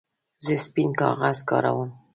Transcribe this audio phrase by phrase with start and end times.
[0.45, 1.89] زه سپین کاغذ کاروم.